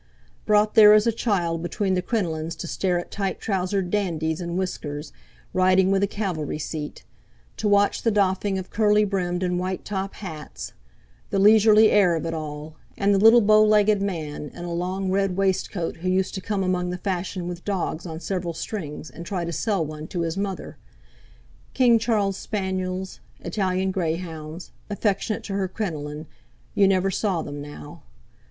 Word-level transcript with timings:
Brought 0.47 0.73
there 0.73 0.93
as 0.95 1.05
a 1.05 1.11
child 1.11 1.61
between 1.61 1.93
the 1.93 2.01
crinolines 2.01 2.55
to 2.57 2.67
stare 2.67 2.97
at 2.97 3.11
tight 3.11 3.39
trousered 3.39 3.91
dandies 3.91 4.41
in 4.41 4.57
whiskers, 4.57 5.13
riding 5.53 5.91
with 5.91 6.01
a 6.01 6.07
cavalry 6.07 6.57
seat; 6.57 7.03
to 7.57 7.67
watch 7.67 8.01
the 8.01 8.09
doffing 8.09 8.57
of 8.57 8.71
curly 8.71 9.03
brimmed 9.03 9.43
and 9.43 9.59
white 9.59 9.85
top 9.85 10.15
hats; 10.15 10.73
the 11.29 11.37
leisurely 11.37 11.91
air 11.91 12.15
of 12.15 12.25
it 12.25 12.33
all, 12.33 12.77
and 12.97 13.13
the 13.13 13.19
little 13.19 13.41
bow 13.41 13.63
legged 13.63 14.01
man 14.01 14.49
in 14.55 14.65
a 14.65 14.73
long 14.73 15.11
red 15.11 15.37
waistcoat 15.37 15.97
who 15.97 16.09
used 16.09 16.33
to 16.33 16.41
come 16.41 16.63
among 16.63 16.89
the 16.89 16.97
fashion 16.97 17.47
with 17.47 17.63
dogs 17.63 18.07
on 18.07 18.19
several 18.19 18.55
strings, 18.55 19.07
and 19.11 19.23
try 19.27 19.45
to 19.45 19.53
sell 19.53 19.85
one 19.85 20.07
to 20.07 20.21
his 20.21 20.35
mother: 20.35 20.77
King 21.75 21.99
Charles 21.99 22.37
spaniels, 22.37 23.19
Italian 23.41 23.91
greyhounds, 23.91 24.71
affectionate 24.89 25.43
to 25.43 25.53
her 25.53 25.67
crinoline—you 25.67 26.87
never 26.87 27.11
saw 27.11 27.43
them 27.43 27.61
now. 27.61 28.01